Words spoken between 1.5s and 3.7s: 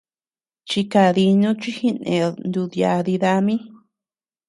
chi jined nuduyadi dami.